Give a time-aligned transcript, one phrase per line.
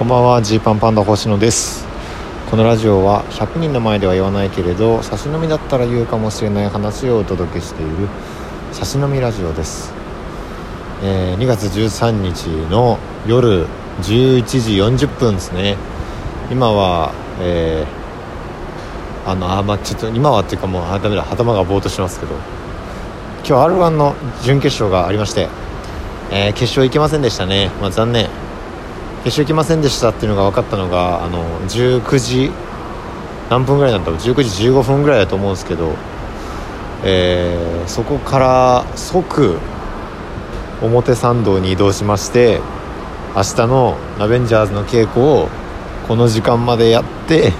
[0.00, 1.86] こんばんはジーパンパンダ星野です。
[2.50, 8.08] このラジオは100人の前では言わないけれど差し飲みだったら言うかもしれない話をお届けしている
[8.72, 9.92] 差し飲みラジオです、
[11.02, 13.66] えー、2月13日の夜
[14.00, 15.76] 11時40分ですね。
[16.50, 22.36] 今は、えー、あのあまあちょっと今はっていうかもうあダメだ頭がぼーっとしますけど。
[23.46, 25.50] 今日 r 1の準決勝がありまして、
[26.30, 28.30] えー、決勝行けませんでしたね、まあ、残念。
[29.24, 32.50] 決勝行きませんでしたっていうのが分かったのがあの19時
[33.50, 34.18] 何分ぐらいなんだろう。
[34.18, 35.92] 19時15分ぐらいだと思うんですけど、
[37.04, 39.58] えー、そこから即
[40.80, 42.60] 表参道に移動しまして
[43.36, 45.48] 明日のアベンジャーズの稽古を
[46.08, 47.52] この時間までやって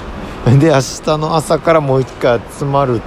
[0.59, 3.03] で明日の朝からもう一回集まる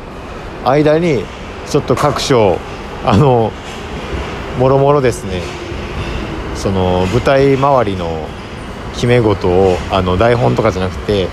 [0.64, 1.24] 間に
[1.68, 2.60] ちょっと各所
[3.04, 3.52] あの
[4.60, 5.42] もろもろですね。
[6.56, 8.28] その舞台周りの
[8.94, 11.28] 決め事をあの台本とかじゃなくて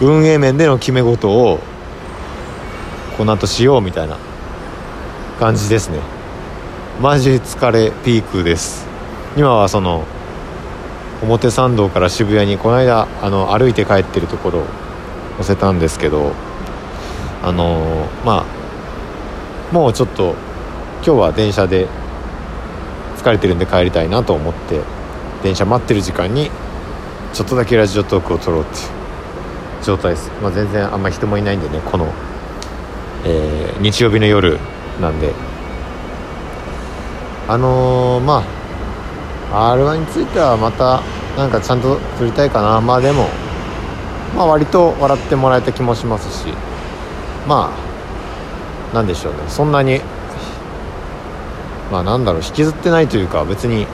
[0.00, 1.60] 運営面での決め事を
[3.16, 4.18] この後しようみたいな
[5.38, 5.98] 感じですね。
[7.00, 8.86] マジ疲れピークです。
[9.36, 10.04] 今はその
[11.22, 14.66] 表参道から渋谷にこの間あの歩いて帰ってるところを
[15.38, 16.32] 載せたんですけど
[17.42, 20.34] あのまあもうちょっと
[21.04, 21.88] 今日は電車で
[23.16, 24.80] 疲れてるんで帰りたいなと思って
[25.42, 26.50] 電車待ってる時間に
[27.34, 28.78] ちょっとだけラジオトークを撮ろうって
[29.84, 32.12] 状態です、まあ、全然あんま人もいないんでねこの、
[33.26, 34.58] えー、日曜日の夜
[35.00, 35.32] なんで。
[37.46, 38.42] あのー、ま
[39.52, 41.02] あ r 1についてはまた
[41.36, 42.80] なんかちゃんと撮りたいかな。
[42.80, 43.26] まあでも
[44.36, 46.54] まあ割と笑ってもらえた気もしますし。
[47.46, 47.70] ま
[48.92, 49.40] あなんでしょうね。
[49.48, 50.00] そんなに
[51.90, 52.42] まあなんだろう。
[52.42, 53.86] 引きずってないというか別に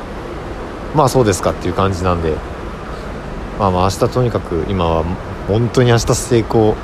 [0.95, 2.50] まあそうですかっていう感じなんで。
[3.61, 5.05] まあまあ明日とにかく今は
[5.47, 6.75] 本当に明日成功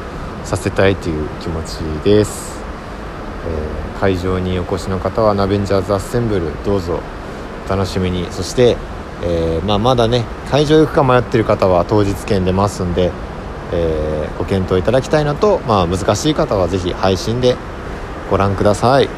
[0.45, 2.61] させたいという気持ちです、
[3.49, 7.01] えー、会場にお越しの方はナベンジャーズアッセンブルどうぞ
[7.67, 8.31] お楽しみに。
[8.31, 8.77] そして、
[9.25, 13.11] えー、まあ、まだね会場行くか迷ってる方は当日券出ますんで、
[13.73, 17.57] えー、ご検討いただきたいのと、まあ、難しい方は是非配信で
[18.31, 19.09] ご覧ください。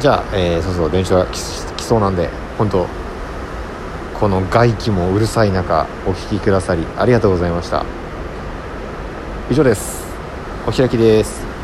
[0.00, 1.38] じゃあ、えー、そうそう電車が来
[1.84, 2.28] そうなんで
[2.58, 2.88] 本当
[4.20, 7.86] この外気もうるさい中お聴きくださりありがとうございました。
[9.50, 10.04] 以上です。
[10.66, 11.59] お開きです。